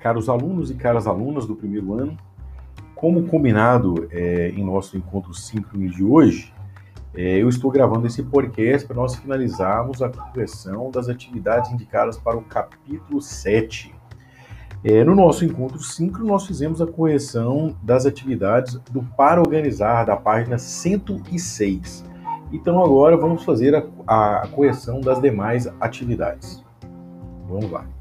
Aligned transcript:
caros 0.00 0.28
alunos 0.28 0.70
e 0.70 0.74
caras 0.74 1.06
alunas 1.06 1.46
do 1.46 1.54
primeiro 1.54 1.94
ano, 1.94 2.16
como 2.94 3.26
combinado 3.26 4.08
é, 4.10 4.50
em 4.50 4.64
nosso 4.64 4.96
encontro 4.96 5.32
síncrono 5.32 5.88
de 5.88 6.02
hoje, 6.02 6.52
é, 7.14 7.42
eu 7.42 7.48
estou 7.48 7.70
gravando 7.70 8.06
esse 8.06 8.22
podcast 8.22 8.86
para 8.86 8.96
nós 8.96 9.16
finalizarmos 9.16 10.00
a 10.00 10.08
correção 10.08 10.90
das 10.90 11.08
atividades 11.08 11.72
indicadas 11.72 12.16
para 12.16 12.36
o 12.36 12.42
capítulo 12.42 13.20
7. 13.20 13.94
É, 14.84 15.04
no 15.04 15.14
nosso 15.14 15.44
encontro 15.44 15.82
síncrono, 15.82 16.28
nós 16.28 16.46
fizemos 16.46 16.80
a 16.80 16.86
correção 16.86 17.76
das 17.82 18.06
atividades 18.06 18.74
do 18.90 19.02
Para 19.02 19.40
Organizar, 19.40 20.04
da 20.04 20.16
página 20.16 20.56
106. 20.56 22.04
Então, 22.52 22.82
agora 22.82 23.16
vamos 23.16 23.44
fazer 23.44 23.74
a, 23.74 24.42
a 24.42 24.48
correção 24.48 25.00
das 25.00 25.20
demais 25.20 25.66
atividades. 25.80 26.64
Vamos 27.48 27.70
lá. 27.70 27.99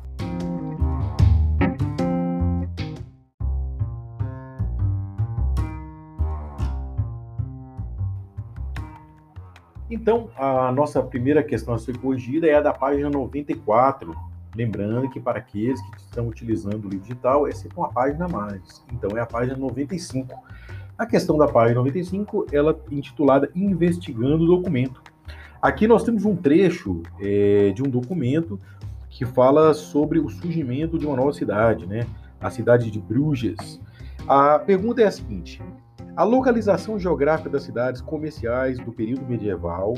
Então, 9.90 10.30
a 10.38 10.72
nossa 10.72 11.02
primeira 11.02 11.42
questão 11.42 11.74
a 11.74 11.80
ser 11.80 11.98
corrigida 11.98 12.48
é 12.48 12.54
a 12.54 12.62
da 12.62 12.72
página 12.72 13.10
94. 13.10 14.16
Lembrando 14.56 15.10
que 15.10 15.20
para 15.20 15.40
aqueles 15.40 15.82
que 15.82 15.98
estão 15.98 16.28
utilizando 16.28 16.86
o 16.86 16.90
livro 16.90 17.08
digital, 17.08 17.48
é 17.48 17.52
sempre 17.52 17.78
uma 17.78 17.90
página 17.90 18.26
a 18.26 18.28
mais. 18.28 18.84
Então, 18.94 19.18
é 19.18 19.22
a 19.22 19.26
página 19.26 19.58
95. 19.58 20.36
A 20.98 21.06
questão 21.06 21.38
da 21.38 21.48
página 21.48 21.80
95, 21.80 22.46
ela 22.52 22.80
é 22.92 22.94
intitulada 22.94 23.50
Investigando 23.56 24.44
o 24.44 24.48
Documento. 24.58 25.02
Aqui 25.62 25.88
nós 25.88 26.04
temos 26.04 26.24
um 26.24 26.36
trecho 26.36 27.02
é, 27.20 27.72
de 27.72 27.82
um 27.82 27.90
documento 27.90 28.60
que 29.10 29.26
fala 29.26 29.74
sobre 29.74 30.20
o 30.20 30.30
surgimento 30.30 30.98
de 30.98 31.06
uma 31.06 31.16
nova 31.16 31.34
cidade, 31.34 31.86
né? 31.86 32.06
A 32.40 32.50
cidade 32.50 32.92
de 32.92 33.00
Bruges. 33.00 33.80
A 34.28 34.60
pergunta 34.60 35.02
é 35.02 35.06
a 35.06 35.12
seguinte: 35.12 35.62
a 36.20 36.24
localização 36.26 37.00
geográfica 37.00 37.50
das 37.50 37.64
cidades 37.64 38.02
comerciais 38.02 38.78
do 38.78 38.92
período 38.92 39.26
medieval 39.26 39.94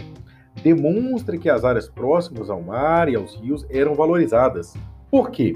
demonstra 0.61 1.35
que 1.35 1.49
as 1.49 1.65
áreas 1.65 1.89
próximas 1.89 2.47
ao 2.47 2.61
mar 2.61 3.09
e 3.09 3.15
aos 3.15 3.33
rios 3.37 3.65
eram 3.71 3.95
valorizadas. 3.95 4.75
Por 5.09 5.31
quê? 5.31 5.53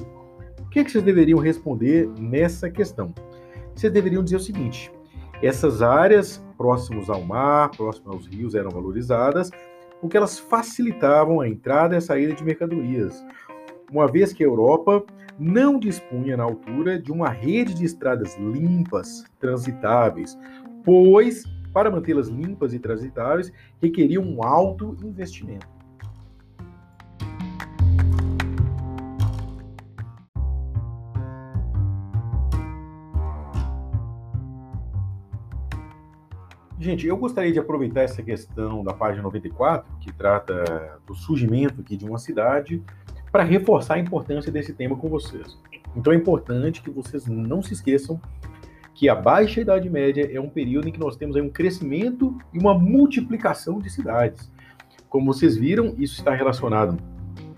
O 0.59 0.67
que, 0.71 0.79
é 0.79 0.83
vocês 0.83 1.03
deveriam 1.03 1.37
responder 1.37 2.09
nessa 2.19 2.67
questão? 2.67 3.13
Vocês 3.75 3.93
deveriam 3.93 4.23
dizer 4.23 4.37
o 4.37 4.39
seguinte: 4.39 4.91
essas 5.39 5.83
áreas 5.83 6.43
próximas 6.57 7.11
ao 7.11 7.21
mar, 7.21 7.69
próximas 7.69 8.15
aos 8.15 8.25
rios, 8.25 8.55
eram 8.55 8.71
valorizadas 8.71 9.51
porque 10.01 10.17
elas 10.17 10.39
facilitavam 10.39 11.41
a 11.41 11.47
entrada 11.47 11.93
e 11.93 11.99
a 11.99 12.01
saída 12.01 12.33
de 12.33 12.43
mercadorias, 12.43 13.23
uma 13.91 14.07
vez 14.07 14.33
que 14.33 14.43
a 14.43 14.47
Europa 14.47 15.05
não 15.37 15.77
dispunha 15.79 16.37
na 16.37 16.43
altura 16.43 16.99
de 16.99 17.11
uma 17.11 17.29
rede 17.29 17.73
de 17.73 17.85
estradas 17.85 18.37
limpas, 18.37 19.25
transitáveis, 19.39 20.37
pois, 20.83 21.43
para 21.73 21.91
mantê-las 21.91 22.27
limpas 22.27 22.73
e 22.73 22.79
transitáveis, 22.79 23.51
requeria 23.81 24.21
um 24.21 24.43
alto 24.43 24.95
investimento. 25.03 25.75
Gente, 36.77 37.07
eu 37.07 37.17
gostaria 37.17 37.51
de 37.51 37.57
aproveitar 37.57 38.01
essa 38.01 38.21
questão 38.21 38.83
da 38.83 38.93
página 38.93 39.23
94, 39.23 39.97
que 39.99 40.13
trata 40.13 40.99
do 41.07 41.15
surgimento 41.15 41.81
aqui 41.81 41.97
de 41.97 42.05
uma 42.07 42.19
cidade, 42.19 42.83
para 43.35 43.43
reforçar 43.43 43.95
a 43.95 43.99
importância 43.99 44.49
desse 44.49 44.71
tema 44.71 44.95
com 44.95 45.09
vocês. 45.09 45.57
Então 45.93 46.13
é 46.13 46.15
importante 46.15 46.81
que 46.81 46.89
vocês 46.89 47.27
não 47.27 47.61
se 47.61 47.73
esqueçam 47.73 48.17
que 48.93 49.09
a 49.09 49.13
Baixa 49.13 49.59
Idade 49.59 49.89
Média 49.89 50.29
é 50.31 50.39
um 50.39 50.47
período 50.47 50.87
em 50.87 50.91
que 50.93 50.99
nós 51.01 51.17
temos 51.17 51.35
um 51.35 51.49
crescimento 51.49 52.33
e 52.53 52.57
uma 52.57 52.73
multiplicação 52.73 53.77
de 53.77 53.89
cidades. 53.89 54.49
Como 55.09 55.33
vocês 55.33 55.57
viram, 55.57 55.93
isso 55.97 56.17
está 56.17 56.33
relacionado 56.33 56.97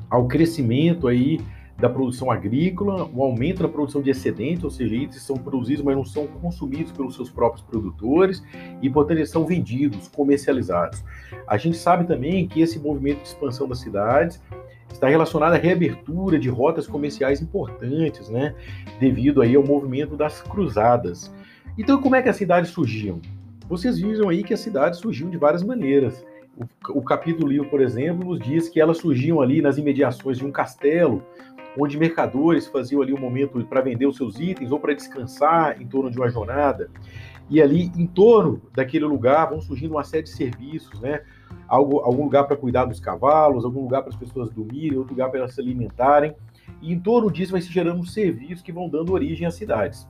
ao 0.09 0.27
crescimento 0.27 1.07
aí 1.07 1.39
da 1.77 1.87
produção 1.87 2.31
agrícola, 2.31 3.07
o 3.13 3.21
aumento 3.21 3.61
da 3.61 3.69
produção 3.69 4.01
de 4.01 4.09
excedentes, 4.09 4.63
ou 4.63 4.71
seja, 4.71 4.95
itens 4.95 5.21
são 5.21 5.37
produzidos, 5.37 5.83
mas 5.83 5.95
não 5.95 6.03
são 6.03 6.25
consumidos 6.25 6.91
pelos 6.91 7.13
seus 7.13 7.29
próprios 7.29 7.63
produtores 7.63 8.43
e, 8.81 8.89
portanto, 8.89 9.19
eles 9.19 9.29
são 9.29 9.45
vendidos, 9.45 10.07
comercializados. 10.07 11.03
A 11.45 11.55
gente 11.55 11.77
sabe 11.77 12.07
também 12.07 12.47
que 12.47 12.61
esse 12.61 12.79
movimento 12.79 13.21
de 13.21 13.27
expansão 13.27 13.67
das 13.69 13.79
cidades 13.79 14.41
está 14.91 15.07
relacionado 15.07 15.53
à 15.53 15.57
reabertura 15.57 16.39
de 16.39 16.49
rotas 16.49 16.87
comerciais 16.87 17.41
importantes, 17.41 18.29
né, 18.29 18.55
devido 18.99 19.41
aí 19.41 19.55
ao 19.55 19.63
movimento 19.63 20.15
das 20.15 20.41
cruzadas. 20.41 21.31
Então, 21.77 22.01
como 22.01 22.15
é 22.15 22.21
que 22.21 22.29
as 22.29 22.35
cidades 22.35 22.71
surgiam? 22.71 23.21
Vocês 23.69 23.99
viram 23.99 24.29
aí 24.29 24.43
que 24.43 24.53
as 24.53 24.59
cidades 24.59 24.99
surgiam 24.99 25.29
de 25.29 25.37
várias 25.37 25.61
maneiras. 25.61 26.25
O, 26.57 26.99
o 26.99 27.01
capítulo 27.03 27.49
livro, 27.49 27.69
por 27.69 27.81
exemplo, 27.81 28.29
nos 28.29 28.39
diz 28.39 28.69
que 28.69 28.81
elas 28.81 28.97
surgiam 28.97 29.41
ali 29.41 29.61
nas 29.61 29.77
imediações 29.77 30.37
de 30.37 30.45
um 30.45 30.51
castelo, 30.51 31.23
onde 31.77 31.97
mercadores 31.97 32.65
faziam 32.65 33.01
ali 33.01 33.13
um 33.13 33.19
momento 33.19 33.63
para 33.65 33.81
vender 33.81 34.07
os 34.07 34.17
seus 34.17 34.39
itens 34.39 34.71
ou 34.71 34.79
para 34.79 34.93
descansar 34.93 35.79
em 35.79 35.85
torno 35.85 36.09
de 36.09 36.17
uma 36.17 36.29
jornada. 36.29 36.89
E 37.49 37.61
ali, 37.61 37.91
em 37.95 38.07
torno 38.07 38.61
daquele 38.73 39.05
lugar, 39.05 39.49
vão 39.49 39.61
surgindo 39.61 39.91
uma 39.91 40.03
série 40.03 40.23
de 40.23 40.29
serviços, 40.29 40.99
né? 40.99 41.21
Algo, 41.67 41.99
algum 41.99 42.23
lugar 42.23 42.45
para 42.45 42.55
cuidar 42.55 42.85
dos 42.85 42.99
cavalos, 42.99 43.65
algum 43.65 43.81
lugar 43.81 44.01
para 44.01 44.09
as 44.09 44.15
pessoas 44.15 44.49
dormirem, 44.49 44.97
outro 44.97 45.13
lugar 45.13 45.29
para 45.29 45.39
elas 45.39 45.53
se 45.53 45.61
alimentarem. 45.61 46.35
E 46.81 46.93
em 46.93 46.99
torno 46.99 47.31
disso 47.31 47.51
vai 47.51 47.61
se 47.61 47.71
gerando 47.71 48.05
serviços 48.05 48.61
que 48.61 48.71
vão 48.71 48.89
dando 48.89 49.13
origem 49.13 49.47
às 49.47 49.55
cidades. 49.55 50.07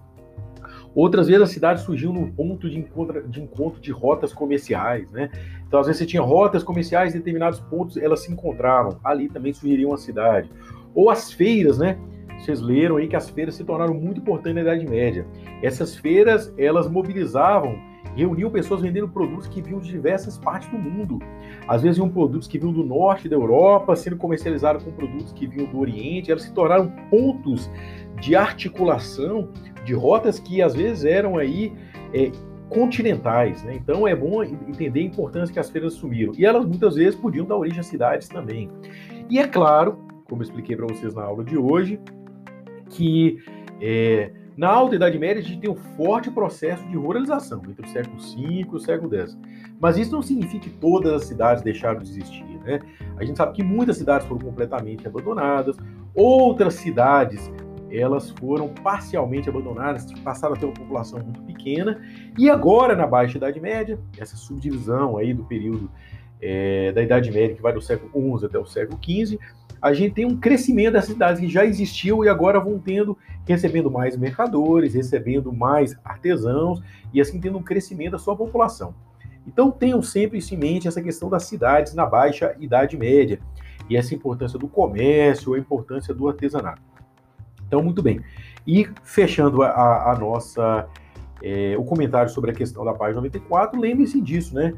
Outras 0.94 1.28
vezes 1.28 1.42
a 1.44 1.48
cidade 1.48 1.82
surgiu 1.82 2.12
num 2.12 2.32
ponto 2.32 2.70
de 2.70 2.78
encontro, 2.78 3.28
de 3.28 3.42
encontro 3.42 3.80
de 3.80 3.92
rotas 3.92 4.34
comerciais, 4.34 5.10
né? 5.12 5.30
Então, 5.68 5.80
às 5.80 5.86
vezes 5.86 6.00
você 6.00 6.06
tinha 6.06 6.22
rotas 6.22 6.64
comerciais 6.64 7.14
em 7.14 7.20
determinados 7.20 7.60
pontos, 7.60 7.98
elas 7.98 8.22
se 8.22 8.32
encontravam. 8.32 9.00
Ali 9.04 9.30
também 9.30 9.54
surgiria 9.54 9.88
uma 9.88 9.98
cidade. 9.98 10.50
Ou 10.96 11.10
as 11.10 11.32
feiras, 11.32 11.78
né? 11.78 12.00
Vocês 12.40 12.62
leram 12.62 12.98
aí 12.98 13.08
que 13.08 13.16
as 13.16 13.30
feiras 13.30 13.56
se 13.56 13.64
tornaram 13.64 13.94
muito 13.94 14.20
importantes 14.20 14.56
na 14.56 14.62
Idade 14.62 14.88
Média. 14.88 15.26
Essas 15.62 15.96
feiras, 15.96 16.54
elas 16.58 16.88
mobilizavam 16.88 17.78
reuniam 18.18 18.50
pessoas 18.50 18.82
vendendo 18.82 19.08
produtos 19.08 19.48
que 19.48 19.62
vinham 19.62 19.80
de 19.80 19.90
diversas 19.90 20.38
partes 20.38 20.68
do 20.70 20.78
mundo. 20.78 21.20
Às 21.68 21.84
vezes 21.84 22.00
iam 22.00 22.10
produtos 22.10 22.48
que 22.48 22.58
vinham 22.58 22.74
do 22.74 22.84
norte 22.84 23.30
da 23.30 23.36
Europa, 23.36 23.96
sendo 23.96 24.18
comercializados 24.18 24.84
com 24.84 24.92
produtos 24.92 25.32
que 25.32 25.46
vinham 25.46 25.70
do 25.70 25.80
Oriente. 25.80 26.32
Elas 26.32 26.44
se 26.44 26.52
tornaram 26.52 26.92
pontos 27.12 27.70
de 28.20 28.36
articulação 28.36 29.50
de 29.86 29.94
rotas 29.94 30.40
que 30.40 30.62
às 30.62 30.74
vezes 30.74 31.06
eram 31.06 31.38
aí 31.38 31.72
é, 32.12 32.32
continentais. 32.70 33.64
Né? 33.64 33.76
Então 33.76 34.08
é 34.08 34.16
bom 34.16 34.44
entender 34.44 35.02
a 35.02 35.04
importância 35.04 35.54
que 35.54 35.60
as 35.60 35.70
feiras 35.70 35.94
assumiram. 35.94 36.34
E 36.36 36.44
elas 36.44 36.66
muitas 36.66 36.96
vezes 36.96 37.16
podiam 37.16 37.46
dar 37.46 37.56
origem 37.56 37.80
a 37.80 37.84
cidades 37.84 38.28
também. 38.28 38.70
E 39.30 39.38
é 39.38 39.48
claro, 39.48 40.00
como 40.26 40.42
eu 40.42 40.46
expliquei 40.46 40.76
para 40.76 40.88
vocês 40.88 41.14
na 41.14 41.24
aula 41.24 41.44
de 41.44 41.58
hoje, 41.58 42.00
que 42.90 43.38
é, 43.80 44.32
na 44.58 44.70
Alta 44.70 44.96
Idade 44.96 45.20
Média, 45.20 45.40
a 45.40 45.46
gente 45.46 45.62
tem 45.62 45.70
um 45.70 45.76
forte 45.96 46.32
processo 46.32 46.84
de 46.88 46.98
ruralização 46.98 47.62
entre 47.70 47.86
o 47.86 47.90
século 47.90 48.18
V 48.18 48.36
e 48.38 48.66
o 48.66 48.80
século 48.80 49.16
X. 49.16 49.38
Mas 49.80 49.98
isso 49.98 50.12
não 50.12 50.24
significa 50.24 50.64
que 50.64 50.72
todas 50.72 51.14
as 51.14 51.26
cidades 51.26 51.64
deixaram 51.64 52.00
de 52.00 52.10
existir. 52.10 52.44
Né? 52.66 52.80
A 53.18 53.24
gente 53.24 53.38
sabe 53.38 53.54
que 53.54 53.64
muitas 53.64 53.98
cidades 53.98 54.28
foram 54.28 54.42
completamente 54.42 55.08
abandonadas, 55.08 55.78
outras 56.16 56.74
cidades 56.74 57.52
elas 57.92 58.32
foram 58.32 58.68
parcialmente 58.70 59.48
abandonadas, 59.48 60.12
passaram 60.22 60.56
a 60.56 60.58
ter 60.58 60.66
uma 60.66 60.74
população 60.74 61.20
muito 61.20 61.42
pequena, 61.44 62.02
e 62.38 62.50
agora 62.50 62.96
na 62.96 63.08
Baixa 63.08 63.38
Idade 63.38 63.62
Média, 63.62 63.98
essa 64.18 64.36
subdivisão 64.36 65.18
aí 65.18 65.34
do 65.34 65.46
período 65.46 65.90
é, 66.42 66.92
da 66.92 67.02
Idade 67.02 67.32
Média, 67.32 67.56
que 67.56 67.62
vai 67.62 67.72
do 67.72 67.82
século 67.82 68.40
XI 68.40 68.46
até 68.46 68.60
o 68.60 68.66
século 68.66 69.00
XV, 69.02 69.40
a 69.82 69.94
gente 69.94 70.16
tem 70.16 70.26
um 70.26 70.36
crescimento 70.38 70.94
das 70.94 71.06
cidades 71.06 71.40
que 71.40 71.48
já 71.48 71.66
existiam 71.66 72.24
e 72.24 72.30
agora 72.30 72.60
vão 72.60 72.80
tendo, 72.80 73.18
recebendo 73.48 73.90
mais 73.90 74.16
mercadores, 74.18 74.94
recebendo 74.94 75.52
mais 75.52 75.98
artesãos 76.04 76.82
e 77.14 77.22
assim 77.22 77.40
tendo 77.40 77.58
um 77.58 77.64
crescimento 77.64 78.12
da 78.12 78.20
sua 78.20 78.36
população. 78.36 78.94
Então 79.48 79.72
tenham 79.72 80.02
sempre 80.02 80.38
isso 80.38 80.54
em 80.54 80.58
mente, 80.58 80.88
essa 80.88 81.02
questão 81.02 81.30
das 81.30 81.46
cidades 81.46 81.94
na 81.94 82.06
baixa 82.06 82.56
idade 82.60 82.98
média 82.98 83.40
e 83.90 83.96
essa 83.96 84.14
importância 84.14 84.60
do 84.60 84.68
comércio, 84.68 85.54
a 85.54 85.60
importância 85.60 86.14
do 86.14 86.28
artesanato. 86.28 86.82
Então, 87.68 87.84
muito 87.84 88.02
bem. 88.02 88.22
E 88.66 88.88
fechando 89.04 89.62
a, 89.62 90.12
a 90.12 90.18
nossa 90.18 90.88
é, 91.42 91.76
o 91.78 91.84
comentário 91.84 92.32
sobre 92.32 92.52
a 92.52 92.54
questão 92.54 92.84
da 92.84 92.94
página 92.94 93.18
94, 93.18 93.80
lembre-se 93.80 94.20
disso, 94.22 94.56
né? 94.56 94.74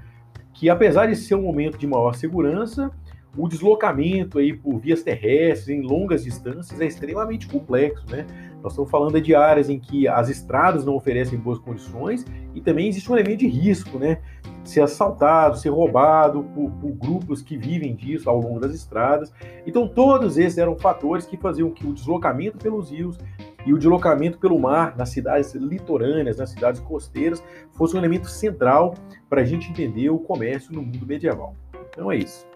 Que 0.53 0.69
apesar 0.69 1.07
de 1.07 1.15
ser 1.15 1.35
um 1.35 1.41
momento 1.41 1.77
de 1.77 1.87
maior 1.87 2.13
segurança, 2.13 2.91
o 3.37 3.47
deslocamento 3.47 4.39
aí 4.39 4.53
por 4.53 4.79
vias 4.79 5.03
terrestres 5.03 5.69
em 5.69 5.81
longas 5.81 6.23
distâncias 6.23 6.81
é 6.81 6.85
extremamente 6.85 7.47
complexo, 7.47 8.03
né? 8.09 8.25
Nós 8.61 8.73
estamos 8.73 8.91
falando 8.91 9.19
de 9.21 9.33
áreas 9.33 9.69
em 9.69 9.79
que 9.79 10.07
as 10.07 10.29
estradas 10.29 10.85
não 10.85 10.95
oferecem 10.95 11.39
boas 11.39 11.59
condições 11.59 12.25
e 12.53 12.61
também 12.61 12.87
existe 12.87 13.09
um 13.11 13.15
elemento 13.15 13.39
de 13.39 13.47
risco, 13.47 13.97
né? 13.97 14.19
Ser 14.63 14.81
assaltado, 14.81 15.57
ser 15.57 15.69
roubado 15.69 16.43
por, 16.53 16.69
por 16.71 16.91
grupos 16.91 17.41
que 17.41 17.57
vivem 17.57 17.95
disso 17.95 18.29
ao 18.29 18.39
longo 18.39 18.59
das 18.59 18.73
estradas. 18.73 19.31
Então, 19.65 19.87
todos 19.87 20.37
esses 20.37 20.57
eram 20.57 20.77
fatores 20.77 21.25
que 21.25 21.37
faziam 21.37 21.71
que 21.71 21.87
o 21.87 21.93
deslocamento 21.93 22.57
pelos 22.57 22.91
rios 22.91 23.17
e 23.65 23.73
o 23.73 23.77
deslocamento 23.77 24.37
pelo 24.37 24.59
mar 24.59 24.95
nas 24.97 25.09
cidades 25.09 25.53
litorâneas, 25.53 26.37
nas 26.37 26.49
cidades 26.49 26.81
costeiras, 26.81 27.43
fosse 27.71 27.95
um 27.95 27.99
elemento 27.99 28.27
central 28.27 28.93
para 29.29 29.41
a 29.41 29.45
gente 29.45 29.69
entender 29.69 30.09
o 30.09 30.19
comércio 30.19 30.73
no 30.73 30.81
mundo 30.81 31.05
medieval. 31.05 31.55
Então 31.89 32.11
é 32.11 32.17
isso. 32.17 32.48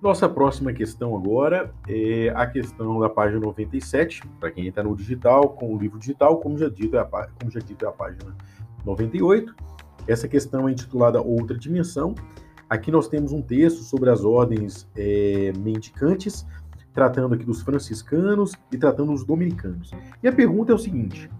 Nossa 0.00 0.28
próxima 0.28 0.72
questão 0.72 1.16
agora 1.16 1.72
é 1.88 2.28
a 2.36 2.46
questão 2.46 3.00
da 3.00 3.08
página 3.08 3.40
97, 3.40 4.22
para 4.38 4.50
quem 4.50 4.66
está 4.66 4.82
no 4.82 4.94
digital, 4.94 5.50
com 5.50 5.74
o 5.74 5.78
livro 5.78 5.98
digital, 5.98 6.38
como 6.38 6.58
já 6.58 6.68
dito, 6.68 6.96
é 6.96 7.00
a, 7.00 7.04
como 7.04 7.50
já 7.50 7.60
dito, 7.60 7.84
é 7.84 7.88
a 7.88 7.92
página 7.92 8.36
98. 8.84 9.54
Essa 10.06 10.28
questão 10.28 10.68
é 10.68 10.72
intitulada 10.72 11.20
Outra 11.20 11.56
Dimensão. 11.58 12.14
Aqui 12.68 12.90
nós 12.90 13.08
temos 13.08 13.32
um 13.32 13.40
texto 13.40 13.82
sobre 13.82 14.10
as 14.10 14.22
ordens 14.22 14.86
é, 14.94 15.52
mendicantes, 15.58 16.46
tratando 16.92 17.34
aqui 17.34 17.44
dos 17.44 17.62
franciscanos 17.62 18.52
e 18.70 18.76
tratando 18.76 19.12
dos 19.12 19.24
dominicanos. 19.24 19.92
E 20.22 20.28
a 20.28 20.32
pergunta 20.32 20.72
é 20.72 20.74
o 20.74 20.78
seguinte: 20.78 21.30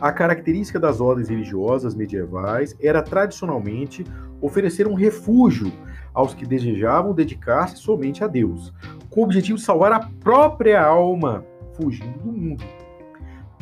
a 0.00 0.12
característica 0.12 0.78
das 0.78 1.00
ordens 1.00 1.28
religiosas 1.28 1.94
medievais 1.94 2.76
era 2.80 3.02
tradicionalmente 3.02 4.04
oferecer 4.40 4.86
um 4.86 4.94
refúgio 4.94 5.72
aos 6.12 6.34
que 6.34 6.46
desejavam 6.46 7.14
dedicar-se 7.14 7.76
somente 7.76 8.22
a 8.22 8.26
Deus, 8.26 8.72
com 9.10 9.20
o 9.20 9.24
objetivo 9.24 9.58
de 9.58 9.64
salvar 9.64 9.92
a 9.92 10.00
própria 10.20 10.84
alma, 10.84 11.44
fugindo 11.72 12.18
do 12.18 12.32
mundo. 12.32 12.64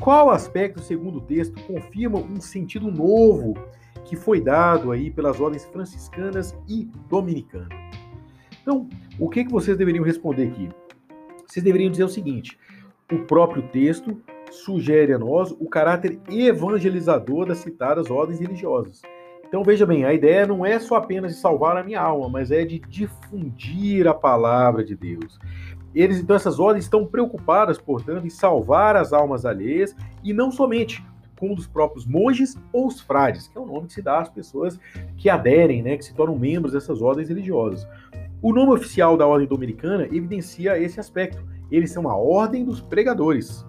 Qual 0.00 0.30
aspecto, 0.30 0.80
segundo 0.80 1.18
o 1.18 1.20
texto, 1.20 1.60
confirma 1.64 2.18
um 2.18 2.40
sentido 2.40 2.90
novo 2.90 3.54
que 4.04 4.16
foi 4.16 4.40
dado 4.40 4.90
aí 4.90 5.10
pelas 5.10 5.40
ordens 5.40 5.64
franciscanas 5.66 6.56
e 6.68 6.90
dominicanas? 7.08 7.68
Então, 8.60 8.88
o 9.18 9.28
que, 9.28 9.44
que 9.44 9.52
vocês 9.52 9.76
deveriam 9.76 10.04
responder 10.04 10.48
aqui? 10.48 10.68
Vocês 11.46 11.64
deveriam 11.64 11.90
dizer 11.90 12.04
o 12.04 12.08
seguinte: 12.08 12.58
o 13.12 13.20
próprio 13.20 13.62
texto 13.68 14.20
sugere 14.52 15.12
a 15.12 15.18
nós 15.18 15.50
o 15.52 15.68
caráter 15.68 16.20
evangelizador 16.28 17.46
das 17.46 17.58
citadas 17.58 18.10
ordens 18.10 18.40
religiosas. 18.40 19.02
Então 19.46 19.62
veja 19.62 19.84
bem, 19.84 20.04
a 20.04 20.14
ideia 20.14 20.46
não 20.46 20.64
é 20.64 20.78
só 20.78 20.96
apenas 20.96 21.32
de 21.32 21.38
salvar 21.38 21.76
a 21.76 21.84
minha 21.84 22.00
alma, 22.00 22.28
mas 22.28 22.50
é 22.50 22.64
de 22.64 22.78
difundir 22.78 24.06
a 24.06 24.14
palavra 24.14 24.84
de 24.84 24.96
Deus. 24.96 25.38
Eles, 25.94 26.20
então, 26.20 26.34
essas 26.34 26.58
ordens 26.58 26.84
estão 26.84 27.04
preocupadas, 27.04 27.76
portanto, 27.78 28.26
em 28.26 28.30
salvar 28.30 28.96
as 28.96 29.12
almas 29.12 29.44
alheias 29.44 29.94
e 30.24 30.32
não 30.32 30.50
somente 30.50 31.04
com 31.38 31.52
os 31.52 31.66
próprios 31.66 32.06
monges 32.06 32.56
ou 32.72 32.86
os 32.86 33.00
frades, 33.00 33.48
que 33.48 33.58
é 33.58 33.60
o 33.60 33.66
nome 33.66 33.88
que 33.88 33.94
se 33.94 34.00
dá 34.00 34.20
às 34.20 34.30
pessoas 34.30 34.78
que 35.16 35.28
aderem, 35.28 35.82
né, 35.82 35.96
que 35.96 36.04
se 36.04 36.14
tornam 36.14 36.38
membros 36.38 36.72
dessas 36.72 37.02
ordens 37.02 37.28
religiosas. 37.28 37.86
O 38.40 38.52
nome 38.52 38.72
oficial 38.72 39.16
da 39.16 39.26
ordem 39.26 39.46
dominicana 39.46 40.04
evidencia 40.04 40.78
esse 40.78 40.98
aspecto. 40.98 41.44
Eles 41.70 41.90
são 41.90 42.08
a 42.08 42.16
ordem 42.16 42.64
dos 42.64 42.80
pregadores. 42.80 43.66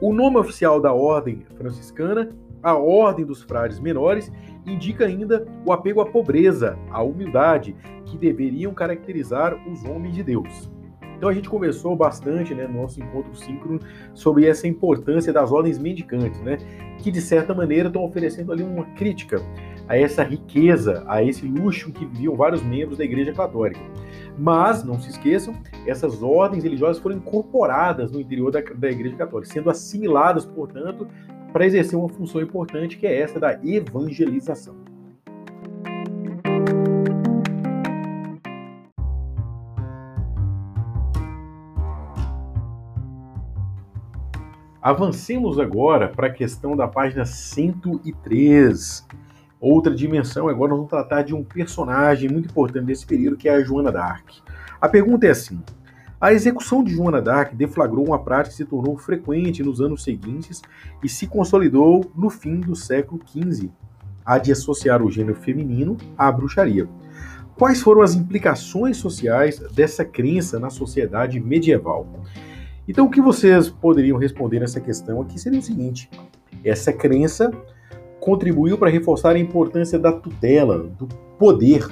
O 0.00 0.12
nome 0.12 0.38
oficial 0.38 0.80
da 0.80 0.92
ordem 0.92 1.44
franciscana, 1.56 2.30
a 2.62 2.74
ordem 2.76 3.24
dos 3.24 3.42
frades 3.42 3.78
menores, 3.78 4.32
indica 4.66 5.04
ainda 5.06 5.46
o 5.64 5.72
apego 5.72 6.00
à 6.00 6.06
pobreza, 6.06 6.78
à 6.90 7.02
humildade, 7.02 7.76
que 8.06 8.16
deveriam 8.16 8.72
caracterizar 8.72 9.54
os 9.68 9.84
homens 9.84 10.14
de 10.14 10.22
Deus. 10.22 10.70
Então 11.16 11.28
a 11.28 11.32
gente 11.32 11.48
conversou 11.48 11.94
bastante 11.96 12.54
né, 12.54 12.66
no 12.66 12.82
nosso 12.82 13.00
encontro 13.00 13.34
síncrono 13.36 13.80
sobre 14.12 14.46
essa 14.46 14.66
importância 14.66 15.32
das 15.32 15.52
ordens 15.52 15.78
mendicantes, 15.78 16.40
né, 16.40 16.58
que 16.98 17.10
de 17.10 17.20
certa 17.20 17.54
maneira 17.54 17.88
estão 17.88 18.04
oferecendo 18.04 18.52
ali 18.52 18.62
uma 18.62 18.84
crítica 18.94 19.40
a 19.88 19.96
essa 19.98 20.22
riqueza, 20.22 21.04
a 21.06 21.22
esse 21.22 21.46
luxo 21.46 21.92
que 21.92 22.04
viviam 22.04 22.34
vários 22.34 22.62
membros 22.62 22.98
da 22.98 23.04
Igreja 23.04 23.32
Católica. 23.32 23.80
Mas, 24.38 24.82
não 24.82 25.00
se 25.00 25.10
esqueçam, 25.10 25.54
essas 25.86 26.22
ordens 26.22 26.64
religiosas 26.64 27.02
foram 27.02 27.16
incorporadas 27.16 28.10
no 28.10 28.20
interior 28.20 28.50
da, 28.50 28.60
da 28.60 28.90
Igreja 28.90 29.16
Católica, 29.16 29.52
sendo 29.52 29.70
assimiladas, 29.70 30.44
portanto, 30.44 31.06
para 31.52 31.66
exercer 31.66 31.98
uma 31.98 32.08
função 32.08 32.40
importante 32.40 32.96
que 32.96 33.06
é 33.06 33.20
essa 33.20 33.38
da 33.38 33.52
evangelização. 33.64 34.74
Avancemos 44.84 45.58
agora 45.58 46.08
para 46.08 46.26
a 46.26 46.30
questão 46.30 46.76
da 46.76 46.86
página 46.86 47.24
103. 47.24 49.06
Outra 49.64 49.94
dimensão, 49.94 50.46
agora 50.46 50.72
nós 50.72 50.76
vamos 50.76 50.90
tratar 50.90 51.22
de 51.22 51.34
um 51.34 51.42
personagem 51.42 52.28
muito 52.28 52.50
importante 52.50 52.84
desse 52.84 53.06
período, 53.06 53.38
que 53.38 53.48
é 53.48 53.54
a 53.54 53.62
Joana 53.62 53.90
d'Arc. 53.90 54.42
A 54.78 54.86
pergunta 54.86 55.26
é 55.26 55.30
assim: 55.30 55.58
a 56.20 56.34
execução 56.34 56.84
de 56.84 56.92
Joana 56.92 57.22
d'Arc 57.22 57.54
deflagrou 57.54 58.06
uma 58.06 58.22
prática 58.22 58.50
que 58.50 58.56
se 58.58 58.66
tornou 58.66 58.98
frequente 58.98 59.62
nos 59.62 59.80
anos 59.80 60.04
seguintes 60.04 60.60
e 61.02 61.08
se 61.08 61.26
consolidou 61.26 62.04
no 62.14 62.28
fim 62.28 62.60
do 62.60 62.76
século 62.76 63.22
XV, 63.26 63.70
a 64.22 64.36
de 64.36 64.52
associar 64.52 65.02
o 65.02 65.10
gênero 65.10 65.34
feminino 65.34 65.96
à 66.18 66.30
bruxaria. 66.30 66.86
Quais 67.56 67.80
foram 67.80 68.02
as 68.02 68.14
implicações 68.14 68.98
sociais 68.98 69.58
dessa 69.72 70.04
crença 70.04 70.60
na 70.60 70.68
sociedade 70.68 71.40
medieval? 71.40 72.06
Então, 72.86 73.06
o 73.06 73.10
que 73.10 73.22
vocês 73.22 73.70
poderiam 73.70 74.18
responder 74.18 74.60
nessa 74.60 74.78
questão 74.78 75.22
aqui 75.22 75.40
seria 75.40 75.58
o 75.58 75.62
seguinte: 75.62 76.10
essa 76.62 76.92
crença 76.92 77.50
contribuiu 78.24 78.78
para 78.78 78.90
reforçar 78.90 79.36
a 79.36 79.38
importância 79.38 79.98
da 79.98 80.12
tutela, 80.12 80.78
do 80.78 81.06
poder, 81.38 81.86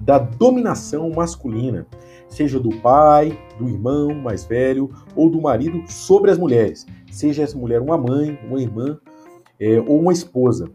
da 0.00 0.18
dominação 0.18 1.10
masculina 1.10 1.86
seja 2.28 2.60
do 2.60 2.70
pai, 2.80 3.38
do 3.58 3.68
irmão 3.68 4.14
mais 4.14 4.44
velho 4.44 4.90
ou 5.16 5.28
do 5.28 5.40
marido 5.40 5.82
sobre 5.88 6.30
as 6.30 6.38
mulheres, 6.38 6.86
seja 7.10 7.42
essa 7.42 7.56
mulher 7.56 7.80
uma 7.80 7.96
mãe, 7.96 8.38
uma 8.48 8.60
irmã 8.60 8.98
é, 9.58 9.80
ou 9.80 10.00
uma 10.00 10.12
esposa. 10.12 10.70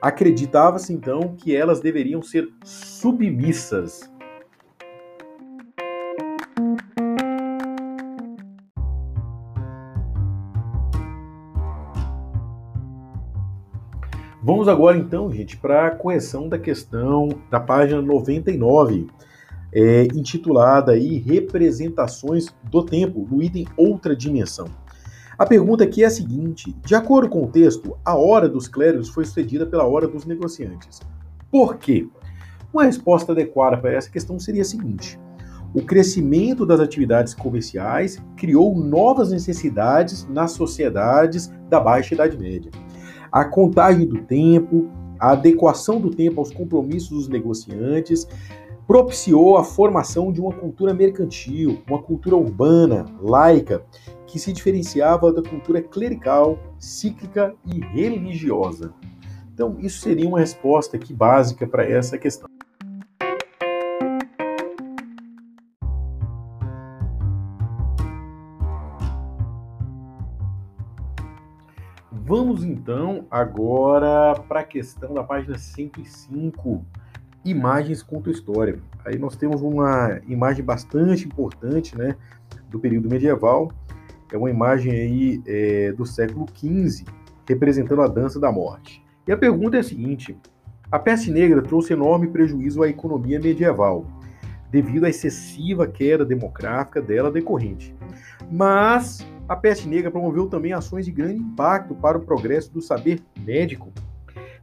Acreditava-se 0.00 0.92
então 0.92 1.34
que 1.36 1.56
elas 1.56 1.80
deveriam 1.80 2.20
ser 2.22 2.48
submissas. 2.64 4.10
Vamos 14.46 14.68
agora 14.68 14.96
então, 14.96 15.28
gente, 15.32 15.56
para 15.56 15.88
a 15.88 15.90
correção 15.90 16.48
da 16.48 16.56
questão 16.56 17.30
da 17.50 17.58
página 17.58 18.00
99 18.00 19.08
é, 19.72 20.04
intitulada 20.14 20.92
aí 20.92 21.18
Representações 21.18 22.54
do 22.70 22.84
Tempo, 22.84 23.26
no 23.28 23.42
item 23.42 23.66
Outra 23.76 24.14
Dimensão. 24.14 24.68
A 25.36 25.44
pergunta 25.44 25.82
aqui 25.82 26.04
é 26.04 26.06
a 26.06 26.10
seguinte: 26.10 26.72
de 26.84 26.94
acordo 26.94 27.28
com 27.28 27.42
o 27.42 27.48
texto, 27.48 27.98
a 28.04 28.14
hora 28.16 28.48
dos 28.48 28.68
clérigos 28.68 29.08
foi 29.08 29.24
sucedida 29.24 29.66
pela 29.66 29.84
hora 29.84 30.06
dos 30.06 30.24
negociantes. 30.24 31.00
Por 31.50 31.76
quê? 31.76 32.06
Uma 32.72 32.84
resposta 32.84 33.32
adequada 33.32 33.76
para 33.76 33.94
essa 33.94 34.08
questão 34.08 34.38
seria 34.38 34.62
a 34.62 34.64
seguinte: 34.64 35.18
o 35.74 35.82
crescimento 35.82 36.64
das 36.64 36.78
atividades 36.78 37.34
comerciais 37.34 38.22
criou 38.36 38.78
novas 38.78 39.32
necessidades 39.32 40.24
nas 40.28 40.52
sociedades 40.52 41.52
da 41.68 41.80
Baixa 41.80 42.14
Idade 42.14 42.38
Média. 42.38 42.70
A 43.36 43.44
contagem 43.44 44.06
do 44.06 44.22
tempo, 44.22 44.88
a 45.20 45.32
adequação 45.32 46.00
do 46.00 46.08
tempo 46.08 46.40
aos 46.40 46.50
compromissos 46.50 47.10
dos 47.10 47.28
negociantes, 47.28 48.26
propiciou 48.86 49.58
a 49.58 49.62
formação 49.62 50.32
de 50.32 50.40
uma 50.40 50.54
cultura 50.54 50.94
mercantil, 50.94 51.82
uma 51.86 52.00
cultura 52.00 52.34
urbana, 52.34 53.04
laica, 53.20 53.84
que 54.26 54.38
se 54.38 54.54
diferenciava 54.54 55.30
da 55.34 55.42
cultura 55.42 55.82
clerical, 55.82 56.58
cíclica 56.78 57.54
e 57.66 57.78
religiosa. 57.78 58.94
Então, 59.52 59.76
isso 59.80 60.00
seria 60.00 60.26
uma 60.26 60.38
resposta 60.38 60.96
aqui 60.96 61.12
básica 61.12 61.66
para 61.66 61.84
essa 61.84 62.16
questão. 62.16 62.48
Vamos 72.28 72.64
então 72.64 73.24
agora 73.30 74.34
para 74.48 74.58
a 74.58 74.64
questão 74.64 75.14
da 75.14 75.22
página 75.22 75.56
105 75.56 76.84
imagens 77.44 78.02
contam 78.02 78.32
história. 78.32 78.80
Aí 79.04 79.16
nós 79.16 79.36
temos 79.36 79.62
uma 79.62 80.20
imagem 80.26 80.64
bastante 80.64 81.24
importante, 81.24 81.96
né, 81.96 82.16
do 82.68 82.80
período 82.80 83.08
medieval. 83.08 83.70
É 84.32 84.36
uma 84.36 84.50
imagem 84.50 84.90
aí 84.90 85.42
é, 85.46 85.92
do 85.92 86.04
século 86.04 86.46
XV, 86.52 87.04
representando 87.48 88.02
a 88.02 88.08
dança 88.08 88.40
da 88.40 88.50
morte. 88.50 89.00
E 89.24 89.30
a 89.30 89.36
pergunta 89.36 89.76
é 89.76 89.80
a 89.80 89.84
seguinte: 89.84 90.36
a 90.90 90.98
peste 90.98 91.30
negra 91.30 91.62
trouxe 91.62 91.92
enorme 91.92 92.26
prejuízo 92.26 92.82
à 92.82 92.88
economia 92.88 93.38
medieval, 93.38 94.04
devido 94.68 95.04
à 95.04 95.08
excessiva 95.08 95.86
queda 95.86 96.24
demográfica 96.24 97.00
dela 97.00 97.30
decorrente. 97.30 97.94
Mas 98.50 99.26
a 99.48 99.56
peste 99.56 99.88
negra 99.88 100.10
promoveu 100.10 100.46
também 100.48 100.72
ações 100.72 101.04
de 101.04 101.12
grande 101.12 101.40
impacto 101.40 101.94
para 101.94 102.18
o 102.18 102.20
progresso 102.20 102.72
do 102.72 102.80
saber 102.80 103.20
médico 103.38 103.92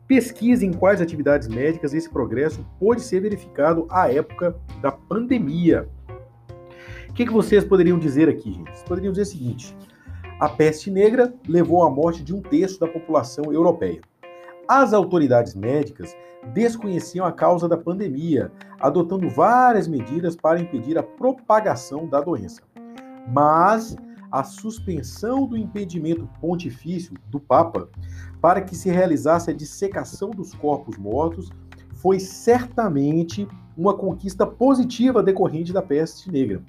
Pesquise 0.07 0.65
em 0.65 0.73
quais 0.73 1.01
atividades 1.01 1.47
médicas 1.47 1.93
esse 1.93 2.09
progresso 2.09 2.65
pôde 2.77 3.01
ser 3.01 3.21
verificado 3.21 3.87
à 3.89 4.11
época 4.11 4.55
da 4.81 4.91
pandemia. 4.91 5.87
O 7.09 7.13
que, 7.13 7.25
que 7.25 7.31
vocês 7.31 7.63
poderiam 7.63 7.97
dizer 7.97 8.27
aqui, 8.27 8.51
gente? 8.51 8.69
Vocês 8.69 8.83
poderiam 8.83 9.13
dizer 9.13 9.23
o 9.23 9.25
seguinte: 9.25 9.77
a 10.39 10.49
peste 10.49 10.91
negra 10.91 11.33
levou 11.47 11.83
à 11.83 11.89
morte 11.89 12.21
de 12.21 12.33
um 12.33 12.41
terço 12.41 12.79
da 12.79 12.87
população 12.87 13.53
europeia. 13.53 14.01
As 14.67 14.93
autoridades 14.93 15.55
médicas 15.55 16.15
desconheciam 16.53 17.25
a 17.25 17.31
causa 17.31 17.69
da 17.69 17.77
pandemia, 17.77 18.51
adotando 18.81 19.29
várias 19.29 19.87
medidas 19.87 20.35
para 20.35 20.59
impedir 20.59 20.97
a 20.97 21.03
propagação 21.03 22.07
da 22.07 22.19
doença. 22.19 22.61
Mas 23.27 23.95
a 24.31 24.43
suspensão 24.43 25.45
do 25.45 25.55
impedimento 25.55 26.27
pontifício 26.41 27.13
do 27.29 27.39
Papa 27.39 27.87
para 28.41 28.61
que 28.61 28.75
se 28.75 28.89
realizasse 28.89 29.51
a 29.51 29.53
dissecação 29.53 30.31
dos 30.31 30.53
corpos 30.55 30.97
mortos 30.97 31.49
foi 31.93 32.19
certamente 32.19 33.47
uma 33.77 33.93
conquista 33.95 34.45
positiva 34.45 35.23
decorrente 35.23 35.71
da 35.71 35.81
peste 35.81 36.31
negra. 36.31 36.61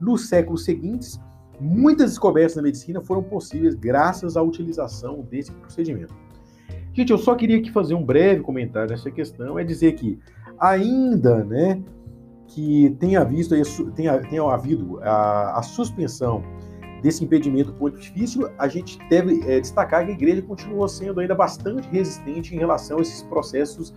Nos 0.00 0.28
séculos 0.28 0.64
seguintes, 0.64 1.20
muitas 1.60 2.10
descobertas 2.10 2.56
na 2.56 2.62
medicina 2.62 3.00
foram 3.00 3.22
possíveis 3.22 3.74
graças 3.74 4.36
à 4.36 4.42
utilização 4.42 5.22
desse 5.28 5.50
procedimento. 5.52 6.14
Gente, 6.92 7.10
eu 7.10 7.18
só 7.18 7.34
queria 7.34 7.58
aqui 7.58 7.70
fazer 7.70 7.94
um 7.94 8.04
breve 8.04 8.42
comentário 8.42 8.90
nessa 8.90 9.10
questão, 9.10 9.58
é 9.58 9.64
dizer 9.64 9.92
que 9.92 10.18
ainda, 10.58 11.44
né, 11.44 11.82
que 12.48 12.96
tenha 12.98 13.24
visto, 13.24 13.54
tenha, 13.92 14.18
tenha 14.18 14.42
havido 14.42 14.98
a, 15.02 15.58
a 15.58 15.62
suspensão 15.62 16.42
desse 17.02 17.24
impedimento 17.24 17.72
pontifício, 17.74 18.50
a 18.58 18.66
gente 18.66 18.98
deve 19.08 19.40
é, 19.48 19.60
destacar 19.60 20.04
que 20.04 20.10
a 20.10 20.14
igreja 20.14 20.42
continua 20.42 20.88
sendo 20.88 21.20
ainda 21.20 21.34
bastante 21.34 21.88
resistente 21.88 22.54
em 22.54 22.58
relação 22.58 22.98
a 22.98 23.02
esses 23.02 23.22
processos, 23.22 23.94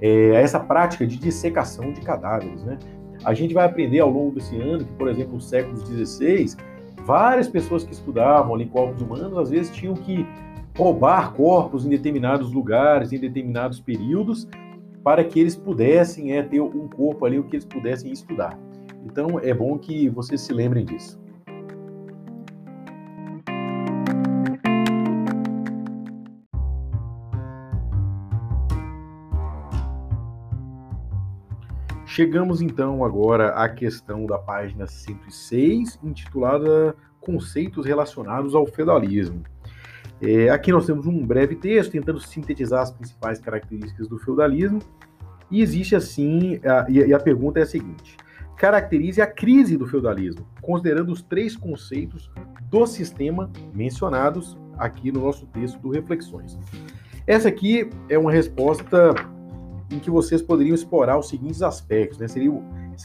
é, 0.00 0.36
a 0.36 0.40
essa 0.40 0.60
prática 0.60 1.06
de 1.06 1.16
dissecação 1.16 1.92
de 1.92 2.00
cadáveres. 2.02 2.62
Né? 2.64 2.78
A 3.24 3.32
gente 3.32 3.54
vai 3.54 3.64
aprender 3.64 4.00
ao 4.00 4.10
longo 4.10 4.34
desse 4.34 4.56
ano 4.60 4.84
que, 4.84 4.92
por 4.92 5.08
exemplo, 5.08 5.34
nos 5.34 5.48
séculos 5.48 5.82
XVI, 5.82 6.54
várias 7.06 7.48
pessoas 7.48 7.84
que 7.84 7.92
estudavam 7.92 8.54
ali 8.54 8.66
corpos 8.66 9.00
humanos, 9.00 9.38
às 9.38 9.50
vezes 9.50 9.74
tinham 9.74 9.94
que 9.94 10.26
roubar 10.76 11.32
corpos 11.32 11.86
em 11.86 11.88
determinados 11.88 12.52
lugares, 12.52 13.12
em 13.12 13.18
determinados 13.18 13.80
períodos, 13.80 14.48
para 15.04 15.22
que 15.22 15.38
eles 15.38 15.54
pudessem 15.54 16.32
é, 16.32 16.42
ter 16.42 16.60
um 16.60 16.88
corpo 16.88 17.26
ali, 17.26 17.38
o 17.38 17.44
que 17.44 17.56
eles 17.56 17.66
pudessem 17.66 18.10
estudar. 18.10 18.58
Então 19.04 19.38
é 19.38 19.52
bom 19.52 19.78
que 19.78 20.08
vocês 20.08 20.40
se 20.40 20.52
lembrem 20.52 20.86
disso. 20.86 21.22
Chegamos 32.06 32.62
então 32.62 33.04
agora 33.04 33.48
à 33.50 33.68
questão 33.68 34.24
da 34.24 34.38
página 34.38 34.86
106, 34.86 35.98
intitulada 36.02 36.96
Conceitos 37.20 37.84
relacionados 37.84 38.54
ao 38.54 38.66
feudalismo. 38.66 39.42
É, 40.26 40.48
aqui 40.48 40.72
nós 40.72 40.86
temos 40.86 41.06
um 41.06 41.24
breve 41.24 41.54
texto 41.54 41.92
tentando 41.92 42.18
sintetizar 42.18 42.80
as 42.80 42.90
principais 42.90 43.38
características 43.38 44.08
do 44.08 44.18
feudalismo, 44.18 44.80
e 45.50 45.60
existe 45.60 45.94
assim, 45.94 46.58
a, 46.64 46.86
e 46.88 47.12
a 47.12 47.20
pergunta 47.20 47.60
é 47.60 47.62
a 47.62 47.66
seguinte: 47.66 48.16
caracterize 48.56 49.20
a 49.20 49.26
crise 49.26 49.76
do 49.76 49.86
feudalismo, 49.86 50.46
considerando 50.62 51.12
os 51.12 51.20
três 51.20 51.54
conceitos 51.54 52.30
do 52.70 52.86
sistema 52.86 53.50
mencionados 53.74 54.56
aqui 54.78 55.12
no 55.12 55.20
nosso 55.20 55.46
texto 55.46 55.78
do 55.78 55.90
Reflexões. 55.90 56.58
Essa 57.26 57.48
aqui 57.48 57.90
é 58.08 58.18
uma 58.18 58.32
resposta 58.32 59.14
em 59.90 59.98
que 59.98 60.10
vocês 60.10 60.40
poderiam 60.40 60.74
explorar 60.74 61.18
os 61.18 61.28
seguintes 61.28 61.62
aspectos, 61.62 62.18
né? 62.18 62.26
Seria 62.26 62.50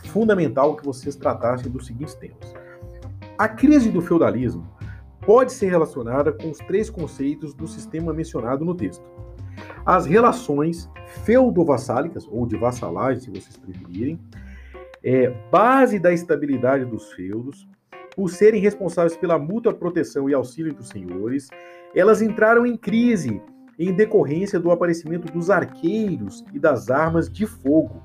fundamental 0.05 0.75
que 0.75 0.85
vocês 0.85 1.15
tratassem 1.17 1.69
dos 1.69 1.85
seguintes 1.85 2.15
temas. 2.15 2.53
A 3.37 3.47
crise 3.47 3.89
do 3.89 4.01
feudalismo 4.01 4.65
pode 5.29 5.53
ser 5.53 5.69
relacionada 5.69 6.31
com 6.31 6.49
os 6.49 6.57
três 6.57 6.89
conceitos 6.89 7.53
do 7.53 7.67
sistema 7.67 8.11
mencionado 8.11 8.65
no 8.65 8.73
texto. 8.73 9.05
As 9.85 10.07
relações 10.07 10.89
feudo-vassálicas, 11.23 12.27
ou 12.31 12.47
de 12.47 12.57
vassalagem, 12.57 13.21
se 13.21 13.29
vocês 13.29 13.55
preferirem, 13.55 14.19
é, 15.03 15.29
base 15.51 15.99
da 15.99 16.11
estabilidade 16.11 16.83
dos 16.83 17.11
feudos, 17.11 17.69
por 18.15 18.31
serem 18.31 18.59
responsáveis 18.59 19.15
pela 19.15 19.37
mútua 19.37 19.71
proteção 19.71 20.27
e 20.27 20.33
auxílio 20.33 20.73
dos 20.73 20.89
senhores, 20.89 21.47
elas 21.93 22.23
entraram 22.23 22.65
em 22.65 22.75
crise 22.75 23.39
em 23.77 23.93
decorrência 23.93 24.59
do 24.59 24.71
aparecimento 24.71 25.31
dos 25.31 25.51
arqueiros 25.51 26.43
e 26.51 26.57
das 26.57 26.89
armas 26.89 27.29
de 27.29 27.45
fogo. 27.45 28.01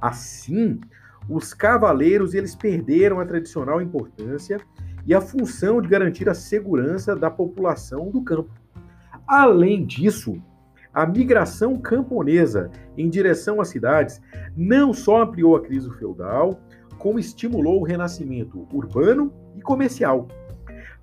Assim, 0.00 0.80
os 1.30 1.54
cavaleiros 1.54 2.34
eles 2.34 2.56
perderam 2.56 3.20
a 3.20 3.24
tradicional 3.24 3.80
importância 3.80 4.60
e 5.06 5.14
a 5.14 5.20
função 5.20 5.80
de 5.80 5.88
garantir 5.88 6.28
a 6.28 6.34
segurança 6.34 7.14
da 7.14 7.30
população 7.30 8.10
do 8.10 8.22
campo. 8.22 8.50
Além 9.26 9.84
disso, 9.84 10.42
a 10.92 11.06
migração 11.06 11.76
camponesa 11.76 12.70
em 12.96 13.08
direção 13.08 13.60
às 13.60 13.68
cidades 13.68 14.20
não 14.56 14.92
só 14.92 15.22
ampliou 15.22 15.54
a 15.54 15.60
crise 15.60 15.90
feudal, 15.90 16.58
como 16.98 17.18
estimulou 17.18 17.80
o 17.80 17.84
renascimento 17.84 18.66
urbano 18.72 19.32
e 19.54 19.60
comercial. 19.60 20.26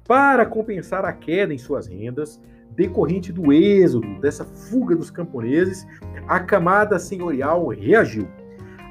Para 0.07 0.45
compensar 0.45 1.05
a 1.05 1.13
queda 1.13 1.53
em 1.53 1.57
suas 1.57 1.88
rendas, 1.88 2.41
decorrente 2.75 3.31
do 3.31 3.53
êxodo, 3.53 4.19
dessa 4.19 4.43
fuga 4.43 4.95
dos 4.95 5.12
camponeses, 5.12 5.86
a 6.27 6.39
camada 6.39 6.98
senhorial 6.98 7.67
reagiu. 7.67 8.27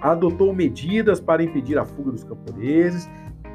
Adotou 0.00 0.54
medidas 0.54 1.20
para 1.20 1.42
impedir 1.42 1.78
a 1.78 1.84
fuga 1.84 2.12
dos 2.12 2.24
camponeses, 2.24 3.08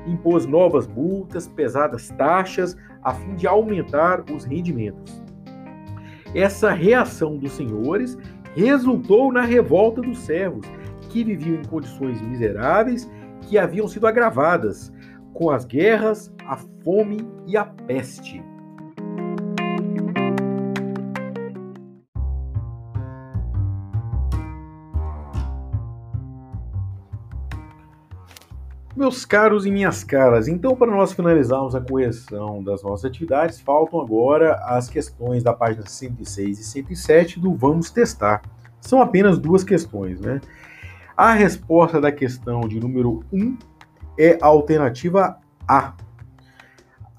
impôs 0.07 0.45
novas 0.45 0.87
multas, 0.87 1.47
pesadas 1.47 2.09
taxas, 2.09 2.75
a 3.03 3.13
fim 3.13 3.35
de 3.35 3.47
aumentar 3.47 4.23
os 4.31 4.45
rendimentos. 4.45 5.21
Essa 6.33 6.71
reação 6.71 7.37
dos 7.37 7.53
senhores 7.53 8.17
resultou 8.55 9.31
na 9.31 9.41
revolta 9.41 10.01
dos 10.01 10.19
servos, 10.19 10.65
que 11.09 11.23
viviam 11.23 11.61
em 11.61 11.65
condições 11.65 12.21
miseráveis 12.21 13.09
que 13.41 13.57
haviam 13.57 13.87
sido 13.87 14.07
agravadas 14.07 14.91
com 15.33 15.49
as 15.49 15.63
guerras, 15.63 16.33
a 16.45 16.57
fome 16.83 17.19
e 17.45 17.55
a 17.55 17.63
peste. 17.63 18.43
Meus 28.97 29.25
caros 29.25 29.67
e 29.67 29.69
minhas 29.69 30.03
caras, 30.03 30.47
então 30.47 30.75
para 30.75 30.89
nós 30.89 31.13
finalizarmos 31.13 31.75
a 31.75 31.79
correção 31.79 32.63
das 32.63 32.81
nossas 32.81 33.05
atividades, 33.05 33.61
faltam 33.61 34.01
agora 34.01 34.55
as 34.65 34.89
questões 34.89 35.43
da 35.43 35.53
página 35.53 35.85
106 35.85 36.59
e 36.59 36.63
107 36.63 37.39
do 37.39 37.53
Vamos 37.53 37.91
Testar. 37.91 38.41
São 38.81 38.99
apenas 38.99 39.37
duas 39.37 39.63
questões, 39.63 40.19
né? 40.19 40.41
A 41.15 41.31
resposta 41.31 42.01
da 42.01 42.11
questão 42.11 42.61
de 42.61 42.79
número 42.79 43.23
1 43.31 43.59
é 44.17 44.39
a 44.41 44.47
alternativa 44.47 45.37
A. 45.67 45.93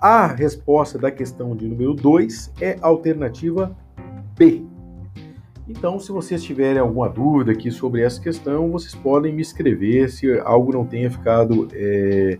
A 0.01 0.27
resposta 0.27 0.99
da 0.99 1.13
questão 1.13 1.55
de 1.55 1.69
número 1.69 1.95
2 1.95 2.55
é 2.61 2.77
a 2.83 2.89
alternativa 2.89 3.77
B. 4.37 4.67
Então, 5.69 6.01
se 6.01 6.11
vocês 6.11 6.43
tiverem 6.43 6.81
alguma 6.81 7.09
dúvida 7.09 7.53
aqui 7.53 7.71
sobre 7.71 8.03
essa 8.03 8.21
questão, 8.21 8.71
vocês 8.71 8.95
podem 8.95 9.33
me 9.35 9.43
escrever 9.43 10.09
se 10.09 10.39
algo 10.41 10.73
não 10.73 10.87
tenha 10.87 11.11
ficado, 11.11 11.69
é, 11.75 12.39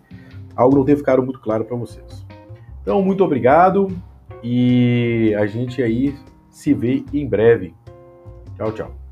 algo 0.57 0.77
não 0.77 0.85
tenha 0.85 0.97
ficado 0.97 1.23
muito 1.23 1.39
claro 1.39 1.65
para 1.65 1.77
vocês. 1.77 2.27
Então, 2.81 3.03
muito 3.03 3.23
obrigado 3.23 3.89
e 4.43 5.35
a 5.39 5.47
gente 5.47 5.83
aí 5.83 6.15
se 6.49 6.73
vê 6.73 7.05
em 7.13 7.29
breve. 7.29 7.75
Tchau, 8.57 8.73
tchau. 8.73 9.08